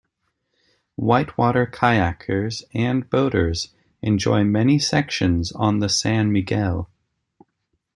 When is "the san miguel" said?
5.77-6.89